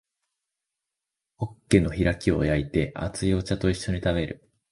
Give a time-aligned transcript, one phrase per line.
[1.37, 4.49] ホッケの開きを焼いて熱いお茶と一緒に食べる